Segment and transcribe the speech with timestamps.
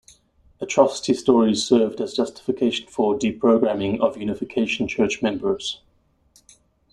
[0.59, 5.83] Atrocity stories served as justification for deprogramming of Unification Church members.